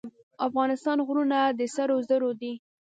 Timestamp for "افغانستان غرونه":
0.47-1.39